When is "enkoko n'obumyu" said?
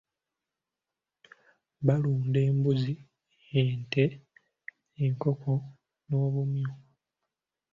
5.05-6.71